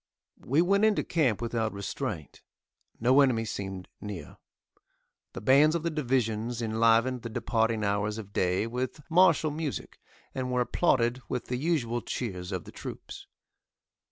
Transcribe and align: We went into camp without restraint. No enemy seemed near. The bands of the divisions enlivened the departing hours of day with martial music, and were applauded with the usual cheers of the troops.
We 0.39 0.63
went 0.63 0.83
into 0.83 1.03
camp 1.03 1.43
without 1.43 1.73
restraint. 1.73 2.41
No 2.99 3.21
enemy 3.21 3.45
seemed 3.45 3.87
near. 4.01 4.37
The 5.33 5.41
bands 5.41 5.75
of 5.75 5.83
the 5.83 5.91
divisions 5.91 6.59
enlivened 6.59 7.21
the 7.21 7.29
departing 7.29 7.83
hours 7.83 8.17
of 8.17 8.33
day 8.33 8.65
with 8.65 9.01
martial 9.11 9.51
music, 9.51 9.99
and 10.33 10.51
were 10.51 10.61
applauded 10.61 11.21
with 11.29 11.49
the 11.49 11.57
usual 11.57 12.01
cheers 12.01 12.51
of 12.51 12.63
the 12.63 12.71
troops. 12.71 13.27